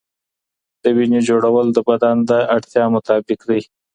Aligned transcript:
د 0.81 0.85
وینې 0.97 1.19
جوړول 1.29 1.67
د 1.73 1.77
بدن 1.89 2.15
د 2.29 2.31
اړتیا 2.55 2.83
مطابق 2.95 3.39
دی. 3.49 3.61